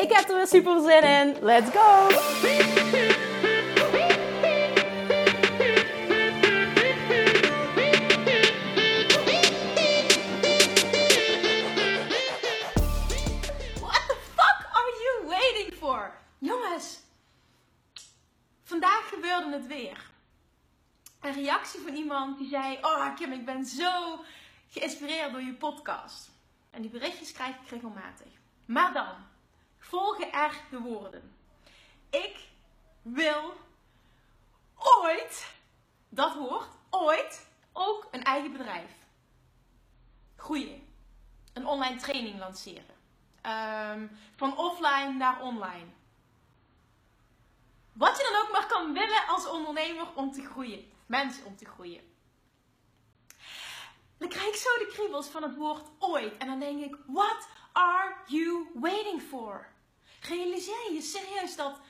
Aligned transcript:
Ik 0.00 0.12
heb 0.12 0.28
er 0.28 0.36
weer 0.36 0.46
super 0.46 0.80
zin 0.80 1.02
in. 1.02 1.44
Let's 1.44 1.70
go! 1.70 2.08
What 13.80 14.02
the 14.08 14.16
fuck 14.34 14.58
are 14.72 14.92
you 15.02 15.28
waiting 15.28 15.74
for? 15.74 16.12
Jongens, 16.38 17.00
vandaag 18.64 19.08
gebeurde 19.08 19.52
het 19.52 19.66
weer. 19.66 20.10
Een 21.20 21.32
reactie 21.32 21.80
van 21.80 21.94
iemand 21.94 22.38
die 22.38 22.48
zei: 22.48 22.78
Oh 22.80 23.14
Kim, 23.16 23.32
ik 23.32 23.44
ben 23.44 23.64
zo 23.64 24.24
geïnspireerd 24.70 25.32
door 25.32 25.42
je 25.42 25.54
podcast. 25.54 26.30
En 26.70 26.82
die 26.82 26.90
berichtjes 26.90 27.32
krijg 27.32 27.54
ik 27.54 27.68
regelmatig. 27.68 28.28
Maar 28.66 28.92
dan 28.92 29.14
volgen 29.80 30.32
er 30.32 30.60
de 30.70 30.78
woorden. 30.78 31.36
Ik 32.10 32.48
wil 33.02 33.54
ooit, 34.76 35.54
dat 36.08 36.34
woord, 36.34 36.68
ooit, 36.90 37.46
ook 37.72 38.08
een 38.10 38.24
eigen 38.24 38.52
bedrijf. 38.52 38.92
Groeien. 40.36 40.88
Een 41.52 41.66
online 41.66 41.96
training 41.96 42.38
lanceren. 42.38 42.94
Ehm, 43.40 44.06
van 44.36 44.56
offline 44.56 45.12
naar 45.12 45.40
online. 45.40 45.86
Wat 47.92 48.16
je 48.16 48.30
dan 48.32 48.42
ook 48.42 48.52
maar 48.52 48.66
kan 48.66 48.92
willen 48.92 49.26
als 49.26 49.48
ondernemer 49.48 50.06
om 50.14 50.32
te 50.32 50.44
groeien. 50.44 50.92
Mensen 51.06 51.44
om 51.44 51.56
te 51.56 51.64
groeien. 51.64 52.08
Dan 54.18 54.28
krijg 54.28 54.46
ik 54.46 54.54
zo 54.54 54.78
de 54.78 54.90
kriebels 54.92 55.28
van 55.28 55.42
het 55.42 55.56
woord 55.56 55.88
ooit. 55.98 56.36
En 56.36 56.46
dan 56.46 56.58
denk 56.58 56.80
ik, 56.80 56.96
what 57.06 57.48
are 57.72 58.14
you 58.26 58.66
waiting 58.74 59.22
for? 59.22 59.68
Realiseer 60.20 60.92
je 60.92 61.00
serieus 61.00 61.56
dat 61.56 61.80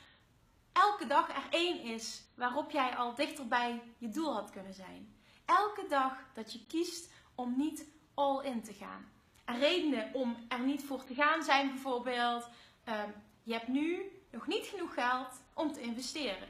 elke 0.72 1.06
dag 1.06 1.28
er 1.28 1.46
één 1.50 1.82
is 1.82 2.22
waarop 2.34 2.70
jij 2.70 2.96
al 2.96 3.14
dichter 3.14 3.48
bij 3.48 3.82
je 3.98 4.08
doel 4.08 4.34
had 4.34 4.50
kunnen 4.50 4.74
zijn. 4.74 5.14
Elke 5.44 5.86
dag 5.88 6.12
dat 6.34 6.52
je 6.52 6.66
kiest 6.66 7.10
om 7.34 7.56
niet 7.56 7.86
all 8.14 8.44
in 8.44 8.62
te 8.62 8.72
gaan. 8.72 9.08
En 9.44 9.58
redenen 9.58 10.14
om 10.14 10.36
er 10.48 10.60
niet 10.60 10.84
voor 10.84 11.04
te 11.04 11.14
gaan 11.14 11.42
zijn 11.42 11.68
bijvoorbeeld, 11.68 12.48
ehm, 12.84 13.10
je 13.42 13.52
hebt 13.52 13.68
nu 13.68 14.02
nog 14.30 14.46
niet 14.46 14.66
genoeg 14.66 14.94
geld 14.94 15.42
om 15.54 15.72
te 15.72 15.80
investeren. 15.80 16.48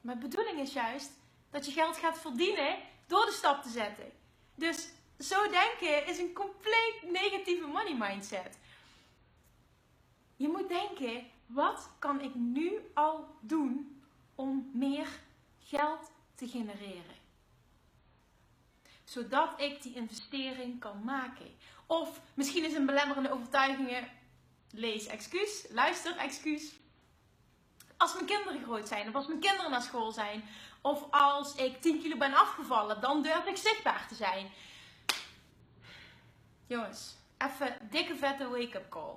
Maar 0.00 0.14
de 0.14 0.28
bedoeling 0.28 0.58
is 0.58 0.72
juist 0.72 1.12
dat 1.50 1.66
je 1.66 1.72
geld 1.72 1.96
gaat 1.96 2.18
verdienen 2.18 2.78
door 3.06 3.24
de 3.24 3.32
stap 3.32 3.62
te 3.62 3.68
zetten. 3.68 4.12
Dus 4.54 4.88
zo 5.20 5.48
denken 5.48 6.06
is 6.06 6.18
een 6.18 6.32
compleet 6.32 7.02
negatieve 7.02 7.66
money 7.66 7.96
mindset. 7.96 8.58
Je 10.36 10.48
moet 10.48 10.68
denken, 10.68 11.26
wat 11.46 11.90
kan 11.98 12.20
ik 12.20 12.34
nu 12.34 12.90
al 12.94 13.36
doen 13.40 14.02
om 14.34 14.70
meer 14.74 15.08
geld 15.58 16.10
te 16.34 16.48
genereren? 16.48 17.18
Zodat 19.04 19.60
ik 19.60 19.82
die 19.82 19.94
investering 19.94 20.80
kan 20.80 21.04
maken. 21.04 21.56
Of 21.86 22.20
misschien 22.34 22.64
is 22.64 22.74
een 22.74 22.86
belemmerende 22.86 23.32
overtuiging, 23.32 24.08
lees 24.70 25.06
excuus, 25.06 25.66
luister 25.70 26.16
excuus. 26.16 26.72
Als 27.96 28.14
mijn 28.14 28.26
kinderen 28.26 28.62
groot 28.62 28.88
zijn, 28.88 29.08
of 29.08 29.14
als 29.14 29.26
mijn 29.26 29.40
kinderen 29.40 29.70
naar 29.70 29.82
school 29.82 30.12
zijn, 30.12 30.44
of 30.80 31.10
als 31.10 31.54
ik 31.54 31.80
10 31.80 32.00
kilo 32.00 32.16
ben 32.16 32.34
afgevallen, 32.34 33.00
dan 33.00 33.22
durf 33.22 33.46
ik 33.46 33.56
zichtbaar 33.56 34.08
te 34.08 34.14
zijn. 34.14 34.50
Jongens, 36.70 37.16
even 37.38 37.76
dikke 37.90 38.16
vette 38.16 38.48
wake-up 38.48 38.88
call. 38.88 39.14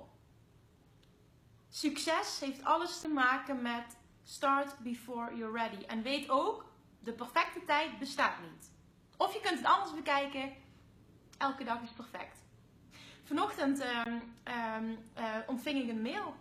Succes 1.68 2.40
heeft 2.40 2.64
alles 2.64 3.00
te 3.00 3.08
maken 3.08 3.62
met 3.62 3.96
start 4.24 4.78
before 4.78 5.36
you're 5.36 5.58
ready. 5.58 5.84
En 5.84 6.02
weet 6.02 6.30
ook, 6.30 6.72
de 6.98 7.12
perfecte 7.12 7.64
tijd 7.64 7.98
bestaat 7.98 8.40
niet. 8.40 8.70
Of 9.16 9.32
je 9.32 9.40
kunt 9.40 9.58
het 9.58 9.66
anders 9.66 9.94
bekijken, 9.94 10.52
elke 11.38 11.64
dag 11.64 11.82
is 11.82 11.90
perfect. 11.90 12.38
Vanochtend 13.24 13.84
um, 13.84 14.22
um, 14.44 14.98
uh, 15.18 15.24
ontving 15.46 15.82
ik 15.82 15.88
een 15.88 16.02
mail. 16.02 16.34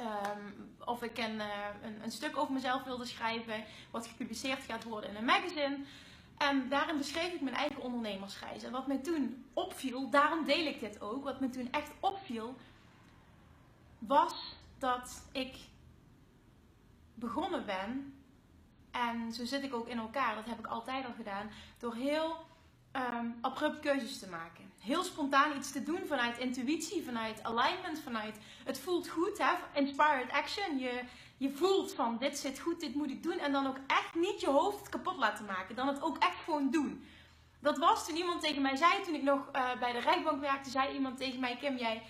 Um, 0.00 0.74
of 0.84 1.02
ik 1.02 1.18
uh, 1.18 1.24
een, 1.24 2.02
een, 2.02 2.10
stuk 2.10 2.36
over 2.36 2.52
mezelf 2.52 2.82
wilde 2.82 3.04
schrijven, 3.04 3.64
wat 3.90 4.06
gepubliceerd 4.06 4.62
gaat 4.62 4.84
worden 4.84 5.10
in 5.10 5.16
een 5.16 5.24
magazine. 5.24 5.78
En 6.38 6.68
daarin 6.68 6.96
beschreef 6.96 7.32
ik 7.32 7.40
mijn 7.40 7.56
eigen 7.56 7.82
ondernemersreis. 7.82 8.62
En 8.62 8.72
wat 8.72 8.86
mij 8.86 8.98
toen 8.98 9.44
opviel, 9.52 10.10
daarom 10.10 10.44
deel 10.44 10.66
ik 10.66 10.80
dit 10.80 11.00
ook, 11.00 11.24
wat 11.24 11.40
me 11.40 11.50
toen 11.50 11.72
echt 11.72 11.90
opviel, 12.00 12.56
was 13.98 14.56
dat 14.78 15.22
ik 15.32 15.56
begonnen 17.14 17.66
ben. 17.66 18.12
En 18.90 19.32
zo 19.32 19.44
zit 19.44 19.62
ik 19.62 19.74
ook 19.74 19.88
in 19.88 19.98
elkaar, 19.98 20.34
dat 20.34 20.46
heb 20.46 20.58
ik 20.58 20.66
altijd 20.66 21.04
al 21.04 21.12
gedaan, 21.12 21.50
door 21.78 21.94
heel 21.94 22.46
um, 22.98 23.38
abrupt 23.40 23.80
keuzes 23.80 24.18
te 24.18 24.28
maken. 24.28 24.72
Heel 24.80 25.04
spontaan 25.04 25.56
iets 25.56 25.72
te 25.72 25.82
doen 25.82 26.00
vanuit 26.06 26.38
intuïtie, 26.38 27.04
vanuit 27.04 27.42
alignment, 27.42 28.00
vanuit 28.00 28.36
het 28.64 28.78
voelt 28.80 29.08
goed, 29.08 29.38
hè? 29.38 29.80
inspired 29.80 30.30
action. 30.30 30.78
Je, 30.78 31.02
je 31.36 31.50
voelt 31.50 31.94
van 31.94 32.18
dit 32.18 32.38
zit 32.38 32.58
goed, 32.58 32.80
dit 32.80 32.94
moet 32.94 33.10
ik 33.10 33.22
doen. 33.22 33.38
En 33.38 33.52
dan 33.52 33.66
ook 33.66 33.78
echt 33.86 34.14
niet 34.14 34.40
je 34.40 34.48
hoofd 34.48 34.88
kapot 34.88 35.16
laten 35.16 35.44
maken. 35.44 35.74
Dan 35.74 35.88
het 35.88 36.02
ook 36.02 36.18
echt 36.18 36.38
gewoon 36.44 36.70
doen. 36.70 37.04
Dat 37.60 37.78
was 37.78 38.06
toen 38.06 38.16
iemand 38.16 38.40
tegen 38.40 38.62
mij 38.62 38.76
zei, 38.76 39.02
toen 39.04 39.14
ik 39.14 39.22
nog 39.22 39.48
uh, 39.52 39.78
bij 39.78 39.92
de 39.92 39.98
Rijkbank 39.98 40.40
werkte, 40.40 40.70
zei 40.70 40.94
iemand 40.94 41.18
tegen 41.18 41.40
mij, 41.40 41.56
Kim, 41.56 41.76
jij, 41.76 42.02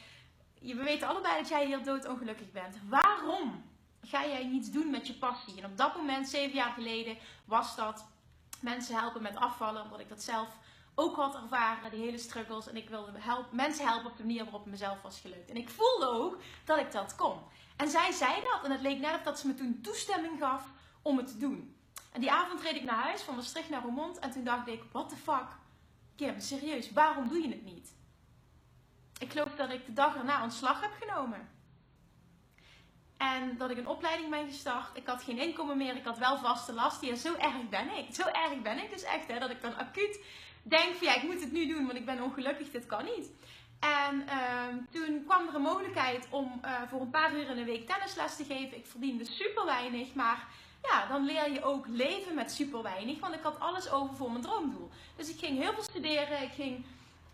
we 0.60 0.82
weten 0.82 1.08
allebei 1.08 1.38
dat 1.38 1.48
jij 1.48 1.66
heel 1.66 1.82
doodongelukkig 1.82 2.52
bent. 2.52 2.76
Waarom 2.88 3.64
ga 4.02 4.26
jij 4.26 4.44
niets 4.44 4.70
doen 4.70 4.90
met 4.90 5.06
je 5.06 5.14
passie? 5.14 5.58
En 5.58 5.64
op 5.64 5.76
dat 5.76 5.96
moment, 5.96 6.28
zeven 6.28 6.56
jaar 6.56 6.72
geleden, 6.72 7.16
was 7.44 7.76
dat 7.76 8.06
mensen 8.60 8.96
helpen 8.96 9.22
met 9.22 9.36
afvallen, 9.36 9.82
omdat 9.82 10.00
ik 10.00 10.08
dat 10.08 10.22
zelf 10.22 10.48
ook 10.98 11.16
had 11.16 11.34
ervaren, 11.34 11.90
die 11.90 12.00
hele 12.00 12.18
struggles. 12.18 12.68
En 12.68 12.76
ik 12.76 12.88
wilde 12.88 13.12
help, 13.14 13.52
mensen 13.52 13.86
helpen 13.86 14.10
op 14.10 14.16
de 14.16 14.22
manier 14.22 14.42
waarop 14.42 14.60
het 14.60 14.70
mezelf 14.70 15.02
was 15.02 15.20
gelukt. 15.20 15.50
En 15.50 15.56
ik 15.56 15.68
voelde 15.68 16.06
ook 16.06 16.38
dat 16.64 16.78
ik 16.78 16.92
dat 16.92 17.14
kon. 17.14 17.38
En 17.76 17.88
zij 17.88 18.12
zei 18.12 18.42
dat 18.42 18.64
en 18.64 18.70
het 18.70 18.80
leek 18.80 18.98
net 18.98 19.14
of 19.14 19.22
dat 19.22 19.38
ze 19.38 19.46
me 19.46 19.54
toen 19.54 19.80
toestemming 19.82 20.38
gaf 20.38 20.64
om 21.02 21.16
het 21.16 21.26
te 21.26 21.36
doen. 21.36 21.76
En 22.12 22.20
die 22.20 22.32
avond 22.32 22.60
reed 22.60 22.74
ik 22.74 22.84
naar 22.84 23.02
huis, 23.02 23.22
van 23.22 23.34
Maastricht 23.34 23.68
naar 23.68 23.82
Roermond. 23.82 24.18
En 24.18 24.30
toen 24.30 24.44
dacht 24.44 24.68
ik, 24.68 24.82
what 24.92 25.08
the 25.08 25.16
fuck? 25.16 25.46
Kim, 26.16 26.40
serieus, 26.40 26.92
waarom 26.92 27.28
doe 27.28 27.42
je 27.42 27.48
het 27.48 27.64
niet? 27.64 27.94
Ik 29.18 29.32
geloof 29.32 29.54
dat 29.54 29.70
ik 29.70 29.86
de 29.86 29.92
dag 29.92 30.16
erna 30.16 30.42
ontslag 30.42 30.80
heb 30.80 30.92
genomen. 31.00 31.48
En 33.16 33.56
dat 33.56 33.70
ik 33.70 33.76
een 33.76 33.88
opleiding 33.88 34.30
ben 34.30 34.46
gestart. 34.46 34.96
Ik 34.96 35.06
had 35.06 35.22
geen 35.22 35.38
inkomen 35.38 35.76
meer. 35.76 35.96
Ik 35.96 36.04
had 36.04 36.18
wel 36.18 36.38
vaste 36.38 36.72
last. 36.72 37.02
Ja, 37.02 37.14
zo 37.14 37.34
erg 37.34 37.68
ben 37.68 37.96
ik. 37.96 38.14
Zo 38.14 38.22
erg 38.22 38.62
ben 38.62 38.78
ik 38.82 38.90
dus 38.90 39.02
echt. 39.02 39.28
Hè, 39.28 39.38
dat 39.38 39.50
ik 39.50 39.62
dan 39.62 39.76
acuut 39.76 40.20
denk 40.70 40.94
van 40.94 41.06
ja, 41.06 41.14
ik 41.14 41.22
moet 41.22 41.40
het 41.40 41.52
nu 41.52 41.66
doen. 41.66 41.86
Want 41.86 41.98
ik 41.98 42.06
ben 42.06 42.22
ongelukkig. 42.22 42.70
Dit 42.70 42.86
kan 42.86 43.04
niet. 43.04 43.30
En 43.80 44.24
uh, 44.26 44.66
toen 44.90 45.24
kwam 45.26 45.48
er 45.48 45.54
een 45.54 45.62
mogelijkheid 45.62 46.26
om 46.30 46.60
uh, 46.64 46.82
voor 46.88 47.00
een 47.00 47.10
paar 47.10 47.34
uur 47.34 47.48
in 47.50 47.56
de 47.56 47.64
week 47.64 47.86
tennisles 47.86 48.36
te 48.36 48.44
geven. 48.44 48.76
Ik 48.76 48.86
verdiende 48.86 49.24
super 49.24 49.64
weinig. 49.64 50.14
Maar 50.14 50.46
ja, 50.82 51.06
dan 51.06 51.24
leer 51.24 51.52
je 51.52 51.62
ook 51.62 51.86
leven 51.88 52.34
met 52.34 52.52
super 52.52 52.82
weinig. 52.82 53.20
Want 53.20 53.34
ik 53.34 53.42
had 53.42 53.60
alles 53.60 53.90
over 53.90 54.16
voor 54.16 54.30
mijn 54.30 54.42
droomdoel. 54.42 54.90
Dus 55.16 55.30
ik 55.30 55.38
ging 55.38 55.58
heel 55.58 55.72
veel 55.72 55.82
studeren. 55.82 56.42
Ik 56.42 56.52
ging... 56.52 56.84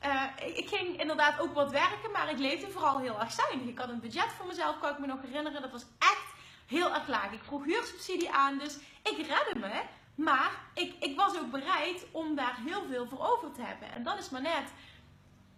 Uh, 0.04 0.56
ik 0.56 0.68
ging 0.68 1.00
inderdaad 1.00 1.40
ook 1.40 1.54
wat 1.54 1.70
werken, 1.70 2.10
maar 2.12 2.30
ik 2.30 2.38
leefde 2.38 2.70
vooral 2.70 2.98
heel 2.98 3.20
erg 3.20 3.32
zuinig. 3.32 3.68
Ik 3.68 3.78
had 3.78 3.88
een 3.88 4.00
budget 4.00 4.32
voor 4.36 4.46
mezelf, 4.46 4.78
kan 4.78 4.90
ik 4.90 4.98
me 4.98 5.06
nog 5.06 5.22
herinneren. 5.22 5.62
Dat 5.62 5.70
was 5.70 5.84
echt 5.98 6.26
heel 6.66 6.94
erg 6.94 7.08
laag. 7.08 7.32
Ik 7.32 7.42
vroeg 7.42 7.64
huursubsidie 7.64 8.30
aan, 8.30 8.58
dus 8.58 8.76
ik 9.02 9.16
redde 9.16 9.58
me. 9.58 9.82
Maar 10.14 10.50
ik, 10.74 10.94
ik 11.00 11.16
was 11.16 11.38
ook 11.38 11.50
bereid 11.50 12.06
om 12.10 12.34
daar 12.34 12.56
heel 12.64 12.84
veel 12.88 13.06
voor 13.06 13.26
over 13.26 13.52
te 13.52 13.62
hebben. 13.62 13.92
En 13.92 14.02
dat 14.02 14.18
is 14.18 14.30
maar 14.30 14.42
net. 14.42 14.72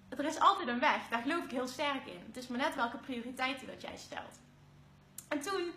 Er 0.09 0.25
is 0.25 0.41
altijd 0.41 0.69
een 0.69 0.81
weg, 0.81 1.09
daar 1.11 1.23
geloof 1.23 1.45
ik 1.45 1.51
heel 1.51 1.69
sterk 1.69 2.07
in. 2.07 2.23
Het 2.27 2.37
is 2.37 2.47
maar 2.47 2.59
net 2.59 2.75
welke 2.75 2.97
prioriteiten 2.97 3.67
dat 3.67 3.83
jij 3.83 3.97
stelt. 3.97 4.41
En 5.29 5.41
toen 5.41 5.73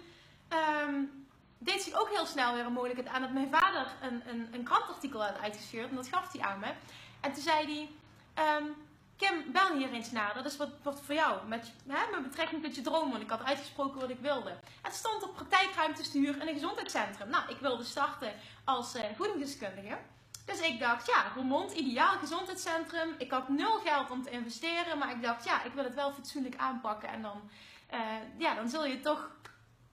um, 0.88 1.28
deed 1.58 1.82
zich 1.82 1.94
ook 1.94 2.10
heel 2.10 2.26
snel 2.26 2.54
weer 2.54 2.66
een 2.66 2.74
mogelijkheid 2.74 3.16
aan 3.16 3.22
dat 3.22 3.32
mijn 3.32 3.52
vader 3.52 3.88
een, 4.02 4.30
een, 4.30 4.48
een 4.52 4.64
krantartikel 4.64 5.24
had 5.24 5.40
uitgestuurd. 5.40 5.90
En 5.90 5.96
dat 5.96 6.08
gaf 6.08 6.32
hij 6.32 6.42
aan 6.42 6.60
me. 6.60 6.74
En 7.20 7.34
toen 7.34 7.44
zei 7.44 7.90
hij. 8.36 8.58
Um, 8.58 8.76
Kim, 9.20 9.52
bel 9.52 9.74
hier 9.78 9.92
eens 9.92 10.12
naar. 10.12 10.34
Dat 10.34 10.46
is 10.46 10.58
wat, 10.58 11.02
voor 11.06 11.16
jou. 11.16 11.48
Met, 11.48 11.72
hè, 11.88 12.12
met 12.12 12.24
betrekking 12.30 12.64
tot 12.64 12.76
je 12.76 12.82
droom. 12.82 13.12
Want 13.12 13.24
ik 13.24 13.30
had 13.30 13.44
uitgesproken 13.44 14.00
wat 14.00 14.10
ik 14.10 14.20
wilde. 14.20 14.58
Het 14.82 14.94
stond 14.94 15.24
op 15.24 15.34
praktijkruimte 15.34 16.04
stuur 16.04 16.42
in 16.42 16.48
een 16.48 16.54
gezondheidscentrum. 16.54 17.30
Nou, 17.30 17.44
ik 17.50 17.58
wilde 17.58 17.84
starten 17.84 18.34
als 18.64 18.96
uh, 18.96 19.02
voedingsdeskundige. 19.16 19.98
Dus 20.46 20.60
ik 20.60 20.80
dacht, 20.80 21.08
ja, 21.08 21.32
Roermond, 21.36 21.72
ideaal 21.72 22.18
gezondheidscentrum. 22.18 23.16
Ik 23.18 23.32
had 23.32 23.50
nul 23.50 23.80
geld 23.80 24.12
om 24.12 24.24
te 24.24 24.30
investeren. 24.30 24.98
Maar 24.98 25.12
ik 25.12 25.22
dacht, 25.22 25.46
ja, 25.46 25.64
ik 25.64 25.74
wil 25.74 25.84
het 25.84 25.96
wel 25.96 26.12
fatsoenlijk 26.12 26.56
aanpakken. 26.58 27.10
En 27.10 27.22
dan, 27.22 27.50
uh, 27.94 28.00
ja, 28.38 28.56
dan 28.56 28.70
zul 28.70 28.86
je 28.86 29.00
toch 29.00 29.30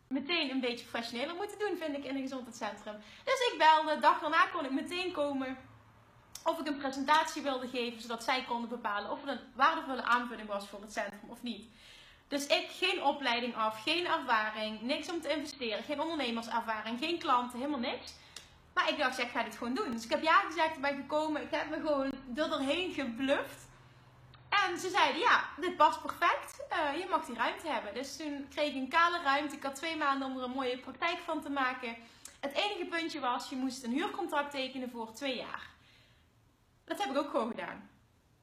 meteen 0.08 0.50
een 0.50 0.61
beetje 0.61 0.87
professioneler 0.87 1.34
moeten 1.34 1.58
doen, 1.58 1.76
vind 1.76 1.96
ik, 1.96 2.05
in 2.05 2.17
een 2.17 2.22
gezondheidscentrum. 2.22 2.94
Dus 3.25 3.50
ik 3.52 3.55
belde. 3.58 4.00
Dag 4.00 4.20
daarna 4.20 4.46
kon 4.46 4.64
ik 4.64 4.72
meteen 4.72 5.12
komen 5.12 5.56
of 6.46 6.60
ik 6.60 6.66
een 6.66 6.76
presentatie 6.76 7.43
wilde 7.43 7.69
geven, 7.69 8.00
zodat 8.00 8.25
zij 8.25 8.44
konden 8.48 8.69
bepalen 8.69 9.10
of 9.10 9.20
het 9.20 9.31
een 9.31 9.44
waardevolle 9.54 10.02
aanvulling 10.02 10.48
was 10.48 10.69
voor 10.69 10.81
het 10.81 10.93
centrum 10.93 11.31
of 11.31 11.43
niet. 11.43 11.69
Dus 12.28 12.46
ik 12.46 12.66
geen 12.70 13.02
opleiding 13.02 13.56
af, 13.56 13.82
geen 13.82 14.06
ervaring, 14.06 14.81
niks 14.81 15.10
om 15.10 15.20
te 15.20 15.32
investeren, 15.34 15.84
geen 15.84 16.00
ondernemerservaring, 16.00 16.98
geen 16.98 17.19
klanten, 17.19 17.58
helemaal 17.58 17.81
niks. 17.81 18.14
Maar 18.75 18.88
ik 18.88 18.98
dacht, 18.98 19.19
ik 19.19 19.31
ga 19.31 19.43
dit 19.43 19.56
gewoon 19.56 19.75
doen. 19.75 19.90
Dus 19.90 20.04
ik 20.04 20.10
heb 20.10 20.22
ja 20.22 20.40
gezegd, 20.40 20.81
ben 20.81 20.96
gekomen, 20.96 21.43
ik 21.43 21.50
heb 21.50 21.70
me 21.70 21.76
gewoon 21.76 22.12
er 22.37 22.48
doorheen 22.48 22.93
gebluft. 22.93 23.64
En 24.48 24.78
ze 24.78 24.88
zeiden, 24.88 25.20
ja, 25.20 25.44
dit 25.60 25.76
past 25.76 26.02
perfect, 26.02 26.64
uh, 26.72 27.00
je 27.00 27.06
mag 27.10 27.25
die 27.25 27.37
ruimte 27.37 27.69
hebben. 27.69 27.94
Dus 27.94 28.16
toen 28.16 28.46
kreeg 28.50 28.69
ik 28.69 28.75
een 28.75 28.88
kale 28.88 29.22
ruimte, 29.22 29.56
ik 29.56 29.62
had 29.62 29.75
twee 29.75 29.96
maanden 29.96 30.28
om 30.28 30.37
er 30.37 30.44
een 30.44 30.50
mooie 30.50 30.78
praktijk 30.78 31.19
van 31.25 31.43
te 31.43 31.50
maken. 31.50 31.96
Het 32.40 32.52
enige 32.52 32.84
puntje 32.84 33.20
was, 33.20 33.48
je 33.48 33.56
moest 33.56 33.84
een 33.84 33.93
huurcontract 33.93 34.50
tekenen 34.50 34.90
voor 34.90 35.12
twee 35.12 35.37
jaar. 35.37 35.75
Dat 36.87 36.99
heb 36.99 37.11
ik 37.11 37.17
ook 37.17 37.31
gewoon 37.31 37.50
gedaan. 37.50 37.88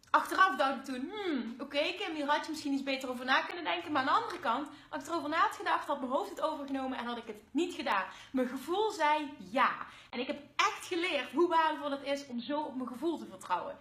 Achteraf 0.09 0.55
dacht 0.55 0.75
ik 0.75 0.83
toen, 0.85 1.11
hmm, 1.11 1.53
oké 1.53 1.63
okay, 1.63 1.93
Kim, 1.93 2.15
hier 2.15 2.25
had 2.25 2.45
je 2.45 2.51
misschien 2.51 2.73
iets 2.73 2.83
beter 2.83 3.09
over 3.09 3.25
na 3.25 3.41
kunnen 3.41 3.63
denken. 3.63 3.91
Maar 3.91 4.01
aan 4.01 4.07
de 4.07 4.21
andere 4.21 4.39
kant, 4.39 4.67
als 4.89 5.03
ik 5.03 5.09
erover 5.09 5.29
na 5.29 5.37
had 5.37 5.55
gedacht, 5.55 5.87
had 5.87 5.99
mijn 5.99 6.11
hoofd 6.11 6.29
het 6.29 6.41
overgenomen 6.41 6.97
en 6.97 7.05
had 7.05 7.17
ik 7.17 7.27
het 7.27 7.41
niet 7.51 7.73
gedaan. 7.73 8.05
Mijn 8.31 8.47
gevoel 8.47 8.91
zei 8.91 9.33
ja. 9.51 9.71
En 10.09 10.19
ik 10.19 10.27
heb 10.27 10.41
echt 10.55 10.87
geleerd 10.87 11.31
hoe 11.31 11.47
waardevol 11.47 11.91
het 11.91 12.03
is 12.03 12.27
om 12.27 12.39
zo 12.39 12.59
op 12.59 12.75
mijn 12.75 12.87
gevoel 12.87 13.17
te 13.17 13.25
vertrouwen. 13.29 13.77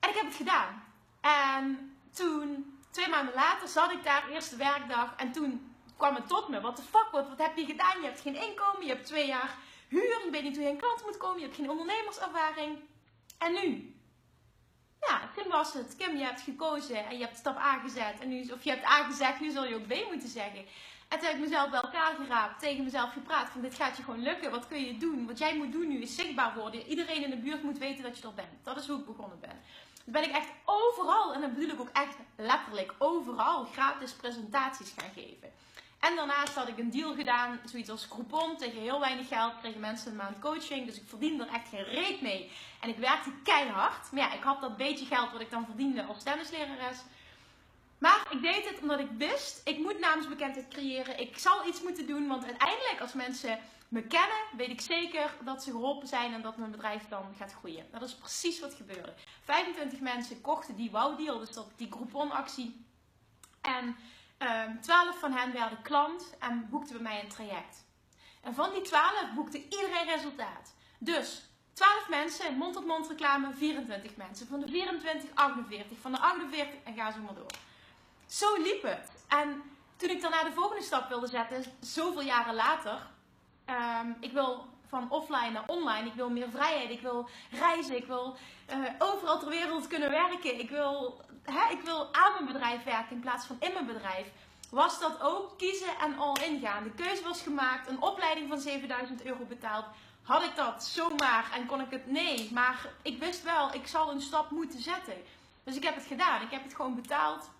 En 0.00 0.08
ik 0.08 0.14
heb 0.14 0.24
het 0.24 0.34
gedaan. 0.34 0.84
En 1.20 1.96
toen, 2.12 2.78
twee 2.90 3.08
maanden 3.08 3.34
later, 3.34 3.68
zat 3.68 3.92
ik 3.92 4.04
daar, 4.04 4.28
eerste 4.28 4.56
werkdag. 4.56 5.14
En 5.16 5.32
toen 5.32 5.74
kwam 5.96 6.14
het 6.14 6.28
tot 6.28 6.48
me. 6.48 6.60
What 6.60 6.76
the 6.76 6.82
fuck, 6.82 7.08
wat, 7.12 7.28
wat 7.28 7.38
heb 7.38 7.56
je 7.56 7.64
gedaan? 7.64 8.00
Je 8.00 8.06
hebt 8.06 8.20
geen 8.20 8.42
inkomen, 8.42 8.86
je 8.86 8.92
hebt 8.92 9.06
twee 9.06 9.26
jaar 9.26 9.56
huur. 9.88 10.24
Je 10.24 10.28
weet 10.30 10.42
niet 10.42 10.56
hoe 10.56 10.64
je 10.64 10.70
een 10.70 10.76
klant 10.76 11.04
moet 11.04 11.16
komen. 11.16 11.38
Je 11.38 11.44
hebt 11.44 11.56
geen 11.56 11.70
ondernemerservaring. 11.70 12.78
En 13.44 13.52
nu? 13.52 13.96
Ja, 15.00 15.20
toen 15.36 15.50
was 15.50 15.72
het, 15.72 15.96
Kim, 15.96 16.16
je 16.16 16.24
hebt 16.24 16.40
gekozen 16.40 17.06
en 17.06 17.18
je 17.18 17.24
hebt 17.24 17.36
stap 17.36 17.56
A 17.56 17.78
gezet. 17.78 18.20
En 18.20 18.28
nu, 18.28 18.48
of 18.52 18.64
je 18.64 18.70
hebt 18.70 18.84
A 18.84 19.04
gezegd, 19.04 19.40
nu 19.40 19.50
zul 19.50 19.64
je 19.64 19.74
ook 19.74 19.86
B 19.86 20.10
moeten 20.10 20.28
zeggen. 20.28 20.64
En 21.08 21.18
toen 21.18 21.26
heb 21.26 21.36
ik 21.36 21.42
mezelf 21.42 21.70
bij 21.70 21.80
elkaar 21.80 22.14
geraapt, 22.14 22.60
tegen 22.60 22.84
mezelf 22.84 23.12
gepraat 23.12 23.48
van 23.50 23.60
dit 23.60 23.74
gaat 23.74 23.96
je 23.96 24.02
gewoon 24.02 24.22
lukken. 24.22 24.50
Wat 24.50 24.68
kun 24.68 24.84
je 24.84 24.96
doen? 24.98 25.26
Wat 25.26 25.38
jij 25.38 25.56
moet 25.56 25.72
doen 25.72 25.88
nu 25.88 26.00
is 26.00 26.14
zichtbaar 26.14 26.54
worden. 26.54 26.86
Iedereen 26.86 27.24
in 27.24 27.30
de 27.30 27.36
buurt 27.36 27.62
moet 27.62 27.78
weten 27.78 28.02
dat 28.02 28.18
je 28.18 28.26
er 28.26 28.34
bent. 28.34 28.64
Dat 28.64 28.76
is 28.76 28.86
hoe 28.86 28.98
ik 28.98 29.06
begonnen 29.06 29.40
ben. 29.40 29.60
Dus 30.04 30.12
ben 30.12 30.22
ik 30.22 30.34
echt 30.34 30.48
overal, 30.64 31.34
en 31.34 31.40
dat 31.40 31.54
bedoel 31.54 31.70
ik 31.70 31.80
ook 31.80 31.90
echt 31.92 32.16
letterlijk, 32.36 32.94
overal 32.98 33.64
gratis 33.64 34.12
presentaties 34.12 34.94
gaan 34.96 35.10
geven. 35.14 35.52
En 36.08 36.16
daarnaast 36.16 36.54
had 36.54 36.68
ik 36.68 36.78
een 36.78 36.90
deal 36.90 37.14
gedaan, 37.14 37.60
zoiets 37.64 37.90
als 37.90 38.08
coupon. 38.08 38.56
Tegen 38.56 38.80
heel 38.80 39.00
weinig 39.00 39.28
geld 39.28 39.52
kregen 39.60 39.80
mensen 39.80 40.10
een 40.10 40.16
maand 40.16 40.38
coaching. 40.38 40.86
Dus 40.86 40.96
ik 40.96 41.08
verdiende 41.08 41.44
er 41.44 41.54
echt 41.54 41.68
geen 41.68 41.84
reet 41.84 42.20
mee. 42.20 42.50
En 42.80 42.88
ik 42.88 42.96
werkte 42.96 43.30
keihard. 43.42 44.12
Maar 44.12 44.22
ja, 44.22 44.32
ik 44.32 44.42
had 44.42 44.60
dat 44.60 44.76
beetje 44.76 45.06
geld 45.06 45.32
wat 45.32 45.40
ik 45.40 45.50
dan 45.50 45.64
verdiende 45.64 46.04
als 46.04 46.22
tennislerares. 46.22 46.98
Maar 47.98 48.26
ik 48.30 48.42
deed 48.42 48.68
het 48.68 48.80
omdat 48.80 49.00
ik 49.00 49.10
wist, 49.16 49.60
ik 49.64 49.78
moet 49.78 49.98
naamsbekendheid 49.98 50.68
creëren. 50.68 51.20
Ik 51.20 51.38
zal 51.38 51.66
iets 51.66 51.82
moeten 51.82 52.06
doen, 52.06 52.28
want 52.28 52.44
uiteindelijk 52.44 53.00
als 53.00 53.12
mensen 53.12 53.58
me 53.88 54.02
kennen, 54.02 54.38
weet 54.56 54.70
ik 54.70 54.80
zeker 54.80 55.36
dat 55.44 55.62
ze 55.62 55.70
geholpen 55.70 56.08
zijn 56.08 56.34
en 56.34 56.42
dat 56.42 56.56
mijn 56.56 56.70
bedrijf 56.70 57.08
dan 57.08 57.34
gaat 57.38 57.52
groeien. 57.52 57.86
Dat 57.90 58.02
is 58.02 58.14
precies 58.14 58.60
wat 58.60 58.74
gebeurde. 58.74 59.14
25 59.44 60.00
mensen 60.00 60.40
kochten 60.40 60.76
die 60.76 60.90
wow 60.90 61.18
deal, 61.18 61.38
dus 61.38 61.52
dat, 61.52 61.66
die 61.76 61.90
Groupon 61.90 62.30
actie. 62.30 62.84
En 63.60 63.96
12 64.80 65.08
ehm, 65.08 65.18
van 65.18 65.32
hen 65.32 65.52
werden 65.52 65.82
klant 65.82 66.34
en 66.38 66.66
boekten 66.70 66.94
bij 66.94 67.02
mij 67.02 67.22
een 67.22 67.28
traject. 67.28 67.84
En 68.40 68.54
van 68.54 68.70
die 68.70 68.82
12 68.82 69.34
boekte 69.34 69.62
iedereen 69.68 70.06
resultaat. 70.06 70.74
Dus 70.98 71.48
12 71.72 72.08
mensen, 72.08 72.56
mond-tot-mond 72.56 73.08
reclame, 73.08 73.52
24 73.52 74.16
mensen. 74.16 74.46
Van 74.46 74.60
de 74.60 74.68
24, 74.68 75.30
48. 75.34 75.98
Van 76.00 76.12
de 76.12 76.18
48 76.18 76.74
en 76.84 76.94
ga 76.94 77.12
zo 77.12 77.20
maar 77.20 77.34
door. 77.34 77.50
Zo 78.26 78.62
liep 78.62 78.82
het. 78.82 79.10
En 79.28 79.62
toen 79.96 80.10
ik 80.10 80.20
daarna 80.20 80.44
de 80.44 80.52
volgende 80.52 80.82
stap 80.82 81.08
wilde 81.08 81.26
zetten, 81.26 81.64
zoveel 81.80 82.22
jaren 82.22 82.54
later. 82.54 83.10
Um, 83.66 84.16
ik 84.20 84.32
wil 84.32 84.66
van 84.88 85.10
offline 85.10 85.50
naar 85.50 85.64
online. 85.66 86.06
Ik 86.06 86.14
wil 86.14 86.30
meer 86.30 86.50
vrijheid. 86.50 86.90
Ik 86.90 87.00
wil 87.00 87.28
reizen. 87.50 87.96
Ik 87.96 88.06
wil 88.06 88.36
uh, 88.70 88.88
overal 88.98 89.38
ter 89.38 89.48
wereld 89.48 89.86
kunnen 89.86 90.10
werken. 90.10 90.60
Ik 90.60 90.70
wil 90.70 91.20
hè, 91.42 91.72
ik 91.72 91.80
wil 91.80 92.14
aan 92.14 92.32
mijn 92.32 92.52
bedrijf 92.52 92.84
werken 92.84 93.14
in 93.16 93.20
plaats 93.20 93.46
van 93.46 93.56
in 93.60 93.72
mijn 93.72 93.86
bedrijf. 93.86 94.26
Was 94.70 95.00
dat 95.00 95.20
ook 95.20 95.58
kiezen 95.58 95.98
en 96.00 96.18
all 96.18 96.34
in 96.44 96.60
gaan. 96.60 96.84
De 96.84 96.90
keuze 96.90 97.22
was 97.22 97.42
gemaakt, 97.42 97.88
een 97.88 98.02
opleiding 98.02 98.48
van 98.48 98.60
7000 98.60 99.24
euro 99.24 99.44
betaald. 99.44 99.84
Had 100.22 100.42
ik 100.42 100.56
dat 100.56 100.84
zomaar 100.84 101.50
en 101.54 101.66
kon 101.66 101.80
ik 101.80 101.90
het? 101.90 102.06
Nee, 102.06 102.50
maar 102.52 102.86
ik 103.02 103.18
wist 103.18 103.42
wel, 103.42 103.74
ik 103.74 103.86
zal 103.86 104.10
een 104.10 104.20
stap 104.20 104.50
moeten 104.50 104.80
zetten. 104.80 105.14
Dus 105.64 105.76
ik 105.76 105.84
heb 105.84 105.94
het 105.94 106.04
gedaan. 106.04 106.42
Ik 106.42 106.50
heb 106.50 106.62
het 106.62 106.74
gewoon 106.74 106.94
betaald. 106.94 107.50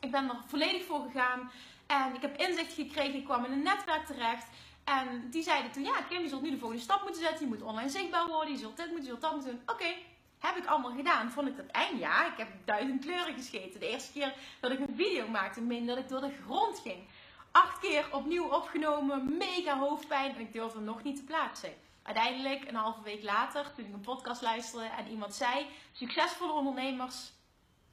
Ik 0.00 0.10
ben 0.10 0.28
er 0.28 0.36
volledig 0.46 0.84
voor 0.84 1.00
gegaan. 1.00 1.50
En 1.86 2.14
ik 2.14 2.22
heb 2.22 2.40
inzicht 2.40 2.72
gekregen. 2.72 3.14
Ik 3.14 3.24
kwam 3.24 3.44
in 3.44 3.52
een 3.52 3.62
netwerk 3.62 4.06
terecht. 4.06 4.46
En 4.84 5.30
die 5.30 5.42
zeiden 5.42 5.70
toen, 5.70 5.82
ja 5.82 6.02
Kim, 6.08 6.22
je 6.22 6.28
zult 6.28 6.42
nu 6.42 6.50
de 6.50 6.58
volgende 6.58 6.82
stap 6.82 7.02
moeten 7.02 7.22
zetten. 7.22 7.40
Je 7.40 7.46
moet 7.46 7.62
online 7.62 7.88
zichtbaar 7.88 8.26
worden. 8.26 8.52
Je 8.52 8.58
zult 8.58 8.76
dit 8.76 8.86
moeten, 8.86 9.04
je 9.04 9.10
zult 9.10 9.20
dat 9.20 9.32
moeten 9.32 9.50
doen. 9.50 9.62
Oké, 9.66 9.94
heb 10.38 10.56
ik 10.56 10.66
allemaal 10.66 10.96
gedaan. 10.96 11.30
Vond 11.30 11.48
ik 11.48 11.56
dat 11.56 11.66
eng? 11.66 11.98
Ja, 11.98 12.26
ik 12.26 12.36
heb 12.36 12.48
duizend 12.64 13.04
kleuren 13.04 13.34
gescheten. 13.34 13.80
De 13.80 13.88
eerste 13.88 14.12
keer 14.12 14.34
dat 14.60 14.70
ik 14.70 14.78
een 14.78 14.96
video 14.96 15.28
maakte, 15.28 15.60
meen 15.60 15.86
dat 15.86 15.98
ik 15.98 16.08
door 16.08 16.20
de 16.20 16.36
grond 16.44 16.78
ging. 16.78 17.08
Acht 17.50 17.78
keer 17.78 18.06
opnieuw 18.12 18.48
opgenomen, 18.48 19.36
mega 19.38 19.78
hoofdpijn 19.78 20.34
en 20.34 20.40
ik 20.40 20.52
durfde 20.52 20.76
hem 20.76 20.86
nog 20.86 21.02
niet 21.02 21.16
te 21.16 21.24
plaatsen. 21.24 21.72
Uiteindelijk, 22.02 22.68
een 22.68 22.74
halve 22.74 23.02
week 23.02 23.22
later, 23.22 23.72
toen 23.74 23.84
ik 23.84 23.92
een 23.92 24.00
podcast 24.00 24.42
luisterde 24.42 24.86
en 24.86 25.08
iemand 25.08 25.34
zei: 25.34 25.66
Succesvolle 25.92 26.52
ondernemers 26.52 27.32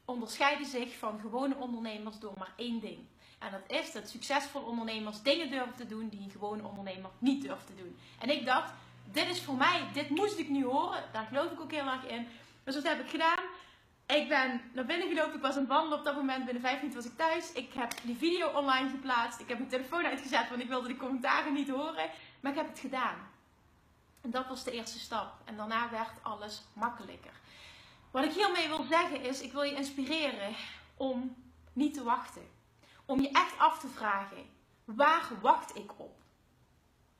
onderscheiden 0.06 0.66
zich 0.66 0.98
van 0.98 1.20
gewone 1.20 1.56
ondernemers 1.56 2.20
door 2.20 2.34
maar 2.38 2.54
één 2.56 2.80
ding. 2.80 3.00
En 3.40 3.52
dat 3.52 3.80
is 3.80 3.92
dat 3.92 4.10
succesvolle 4.10 4.66
ondernemers 4.66 5.22
dingen 5.22 5.52
durven 5.52 5.76
te 5.76 5.86
doen 5.86 6.10
die 6.10 6.22
een 6.22 6.32
gewone 6.32 6.64
ondernemer 6.64 7.12
niet 7.18 7.42
durft 7.42 7.68
te 7.68 7.76
doen. 7.76 7.98
En 8.20 8.30
ik 8.30 8.46
dacht, 8.46 8.74
dit 9.12 9.30
is 9.30 9.42
voor 9.42 9.56
mij, 9.56 9.82
dit 9.94 10.10
moest 10.10 10.38
ik 10.38 10.50
nu 10.50 10.66
horen. 10.66 11.04
Daar 11.12 11.26
geloof 11.26 11.52
ik 11.52 11.62
ook 11.62 11.72
heel 11.72 11.88
erg 11.88 12.06
in. 12.06 12.28
Dus 12.64 12.76
wat 12.76 12.84
heb 12.84 13.00
ik 13.00 13.10
gedaan? 13.10 13.44
Ik 14.06 14.28
ben 14.28 14.62
naar 14.74 14.86
binnen 14.86 15.08
gelopen. 15.08 15.36
Ik 15.36 15.42
was 15.42 15.54
aan 15.54 15.60
het 15.60 15.68
wandelen 15.68 15.98
op 15.98 16.06
dat 16.06 16.16
moment. 16.16 16.46
Binnen 16.46 16.64
vijf 16.64 16.76
minuten 16.76 17.02
was 17.02 17.12
ik 17.12 17.18
thuis. 17.18 17.52
Ik 17.52 17.74
heb 17.74 17.92
die 18.04 18.16
video 18.16 18.48
online 18.48 18.90
geplaatst. 18.90 19.40
Ik 19.40 19.48
heb 19.48 19.58
mijn 19.58 19.70
telefoon 19.70 20.06
uitgezet, 20.06 20.50
want 20.50 20.62
ik 20.62 20.68
wilde 20.68 20.88
de 20.88 20.98
commentaren 20.98 21.54
niet 21.54 21.70
horen. 21.70 22.10
Maar 22.40 22.52
ik 22.52 22.58
heb 22.58 22.68
het 22.68 22.80
gedaan. 22.80 23.16
En 24.22 24.32
dat 24.32 24.48
was 24.48 24.64
de 24.64 24.72
eerste 24.72 25.00
stap. 25.00 25.34
En 25.46 25.58
daarna 25.58 25.90
werd 25.90 26.12
alles 26.22 26.64
makkelijker. 26.74 27.34
Wat 28.12 28.24
ik 28.24 28.32
hiermee 28.32 28.68
wil 28.68 28.86
zeggen 28.90 29.22
is, 29.22 29.42
ik 29.42 29.52
wil 29.52 29.62
je 29.62 29.76
inspireren 29.76 30.56
om 30.98 31.36
niet 31.74 31.94
te 31.94 32.04
wachten. 32.04 32.50
Om 33.06 33.22
je 33.22 33.30
echt 33.30 33.58
af 33.58 33.80
te 33.80 33.88
vragen, 33.88 34.50
waar 34.86 35.28
wacht 35.42 35.76
ik 35.76 35.92
op? 36.00 36.25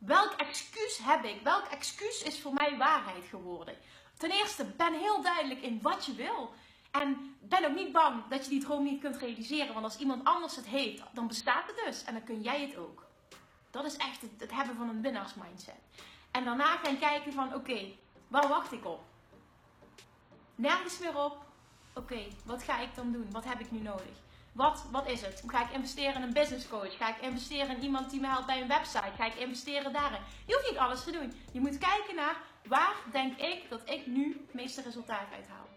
Welk 0.06 0.32
excuus 0.32 1.00
heb 1.02 1.24
ik? 1.24 1.42
Welk 1.42 1.66
excuus 1.66 2.24
is 2.24 2.42
voor 2.42 2.54
mij 2.54 2.78
waarheid 2.78 3.26
geworden? 3.30 3.76
Ten 4.18 4.32
eerste, 4.32 4.66
ben 4.66 4.94
heel 4.94 5.22
duidelijk 5.22 5.62
in 5.62 5.82
wat 5.82 6.06
je 6.06 6.14
wil. 6.14 6.54
En 6.92 7.36
ben 7.40 7.66
ook 7.66 7.76
niet 7.76 7.92
bang 7.92 8.28
dat 8.30 8.44
je 8.44 8.50
die 8.50 8.60
droom 8.60 8.84
niet 8.84 9.02
kunt 9.02 9.18
realiseren. 9.18 9.74
Want 9.74 9.86
als 9.86 9.98
iemand 9.98 10.24
anders 10.24 10.56
het 10.56 10.66
heeft, 10.66 11.04
dan 11.14 11.28
bestaat 11.28 11.68
het 11.68 11.86
dus. 11.86 12.04
En 12.04 12.14
dan 12.14 12.24
kun 12.24 12.42
jij 12.42 12.62
het 12.62 12.78
ook. 12.78 13.06
Dat 13.72 13.86
is 13.86 13.98
echt 13.98 14.22
het, 14.38 14.52
hebben 14.52 14.76
van 14.76 14.90
een 14.90 15.02
winnaarsmindset. 15.02 15.76
En 16.32 16.46
daarna 16.46 16.78
gaan 16.78 17.00
kijken 17.00 17.34
van, 17.34 17.54
oké, 17.54 17.92
waar 18.28 18.48
wacht 18.48 18.72
ik 18.72 18.86
op? 18.86 19.04
Nergens 20.56 21.00
meer 21.00 21.24
op. 21.24 21.38
Oké, 21.94 22.28
wat 22.46 22.64
ga 22.64 22.80
ik 22.80 22.96
dan 22.96 23.12
doen? 23.12 23.32
Wat 23.32 23.44
heb 23.44 23.60
ik 23.60 23.72
nu 23.72 23.80
nodig? 23.80 24.24
Wat, 24.56 24.86
wat 24.92 25.10
is 25.10 25.22
het? 25.22 25.44
Ga 25.48 25.64
ik 25.64 25.72
investeren 25.72 26.16
in 26.16 26.22
een 26.22 26.34
business 26.34 26.68
coach? 26.68 26.98
Ga 26.98 27.10
ik 27.10 27.22
investeren 27.22 27.76
in 27.76 27.84
iemand 27.84 28.10
die 28.10 28.20
me 28.20 28.28
helpt 28.28 28.46
bij 28.46 28.62
een 28.62 28.68
website? 28.68 29.12
Ga 29.18 29.26
ik 29.26 29.36
investeren 29.36 29.94
daarin? 29.94 30.20
Je 30.46 30.54
hoeft 30.54 30.70
niet 30.70 30.80
alles 30.80 31.04
te 31.04 31.12
doen. 31.12 31.34
Je 31.52 31.60
moet 31.60 31.78
kijken 31.78 32.16
naar 32.16 32.36
waar 32.68 32.96
denk 33.12 33.38
ik 33.38 33.70
dat 33.70 33.90
ik 33.90 34.08
nu 34.08 34.46
het 34.46 34.54
meeste 34.54 34.82
resultaat 34.82 35.28
uithaal. 35.34 35.68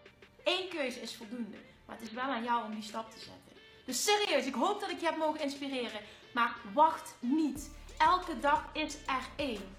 Eén 0.43 0.69
keuze 0.69 1.01
is 1.01 1.15
voldoende. 1.15 1.57
Maar 1.85 1.95
het 1.95 2.07
is 2.07 2.13
wel 2.13 2.23
aan 2.23 2.43
jou 2.43 2.65
om 2.65 2.73
die 2.73 2.83
stap 2.83 3.11
te 3.11 3.19
zetten. 3.19 3.53
Dus 3.85 4.03
serieus, 4.03 4.45
ik 4.45 4.53
hoop 4.53 4.79
dat 4.79 4.89
ik 4.89 4.99
je 4.99 5.05
heb 5.05 5.17
mogen 5.17 5.41
inspireren. 5.41 6.01
Maar 6.33 6.55
wacht 6.73 7.15
niet. 7.19 7.69
Elke 7.97 8.39
dag 8.39 8.69
is 8.73 8.95
er 8.95 9.27
één. 9.35 9.75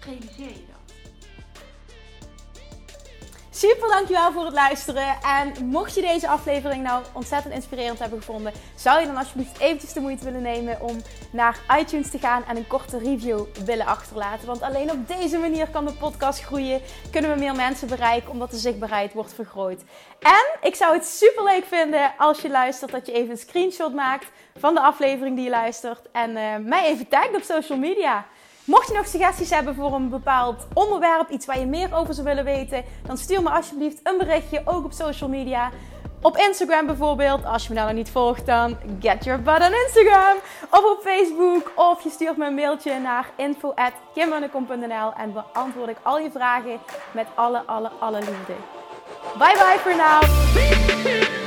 Realiseer 0.00 0.48
je 0.48 0.66
dat. 0.66 0.81
Super 3.54 3.88
dankjewel 3.88 4.32
voor 4.32 4.44
het 4.44 4.54
luisteren. 4.54 5.16
En 5.22 5.66
mocht 5.66 5.94
je 5.94 6.00
deze 6.00 6.28
aflevering 6.28 6.82
nou 6.82 7.04
ontzettend 7.12 7.54
inspirerend 7.54 7.98
hebben 7.98 8.18
gevonden, 8.18 8.52
zou 8.74 9.00
je 9.00 9.06
dan 9.06 9.16
alsjeblieft 9.16 9.58
eventjes 9.58 9.92
de 9.92 10.00
moeite 10.00 10.24
willen 10.24 10.42
nemen 10.42 10.80
om 10.80 10.96
naar 11.30 11.58
iTunes 11.78 12.10
te 12.10 12.18
gaan 12.18 12.44
en 12.44 12.56
een 12.56 12.66
korte 12.66 12.98
review 12.98 13.40
willen 13.64 13.86
achterlaten. 13.86 14.46
Want 14.46 14.62
alleen 14.62 14.90
op 14.90 15.08
deze 15.08 15.38
manier 15.38 15.68
kan 15.68 15.84
de 15.84 15.92
podcast 15.92 16.42
groeien, 16.42 16.80
kunnen 17.10 17.32
we 17.32 17.38
meer 17.38 17.54
mensen 17.54 17.88
bereiken, 17.88 18.30
omdat 18.30 18.50
de 18.50 18.56
zichtbaarheid 18.56 19.12
wordt 19.12 19.34
vergroot. 19.34 19.80
En 20.20 20.68
ik 20.68 20.74
zou 20.74 20.94
het 20.94 21.06
super 21.06 21.44
leuk 21.44 21.64
vinden 21.64 22.12
als 22.18 22.40
je 22.40 22.50
luistert, 22.50 22.90
dat 22.90 23.06
je 23.06 23.12
even 23.12 23.30
een 23.30 23.38
screenshot 23.38 23.94
maakt 23.94 24.26
van 24.58 24.74
de 24.74 24.80
aflevering 24.80 25.36
die 25.36 25.44
je 25.44 25.50
luistert 25.50 26.10
en 26.12 26.30
uh, 26.30 26.56
mij 26.56 26.86
even 26.86 27.08
tagt 27.08 27.36
op 27.36 27.42
social 27.42 27.78
media. 27.78 28.26
Mocht 28.64 28.88
je 28.88 28.94
nog 28.94 29.06
suggesties 29.06 29.50
hebben 29.50 29.74
voor 29.74 29.94
een 29.94 30.08
bepaald 30.08 30.66
onderwerp, 30.74 31.30
iets 31.30 31.46
waar 31.46 31.58
je 31.58 31.66
meer 31.66 31.94
over 31.94 32.14
zou 32.14 32.26
willen 32.26 32.44
weten, 32.44 32.84
dan 33.06 33.16
stuur 33.16 33.42
me 33.42 33.50
alsjeblieft 33.50 34.00
een 34.02 34.18
berichtje, 34.18 34.62
ook 34.64 34.84
op 34.84 34.92
social 34.92 35.30
media. 35.30 35.70
Op 36.20 36.36
Instagram 36.36 36.86
bijvoorbeeld, 36.86 37.44
als 37.44 37.62
je 37.62 37.68
me 37.68 37.74
nou 37.74 37.86
nog 37.86 37.96
niet 37.96 38.10
volgt, 38.10 38.46
dan 38.46 38.76
get 39.00 39.24
your 39.24 39.42
butt 39.42 39.60
on 39.60 39.72
Instagram. 39.72 40.36
Of 40.70 40.84
op 40.84 41.00
Facebook, 41.02 41.72
of 41.74 42.02
je 42.02 42.10
stuurt 42.10 42.36
me 42.36 42.46
een 42.46 42.54
mailtje 42.54 42.98
naar 42.98 43.30
info.kimmunnekom.nl 43.36 45.12
en 45.16 45.32
beantwoord 45.32 45.88
ik 45.88 45.96
al 46.02 46.18
je 46.18 46.30
vragen 46.30 46.78
met 47.12 47.26
alle, 47.34 47.62
alle, 47.66 47.90
alle 47.98 48.18
liefde. 48.18 48.54
Bye 49.38 49.56
bye 49.58 49.78
voor 49.78 49.96
now! 49.96 51.41